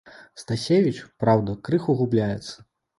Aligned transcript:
Стасевіч, 0.43 0.97
праўда, 1.25 1.57
крыху 1.71 1.99
губляецца. 2.05 2.55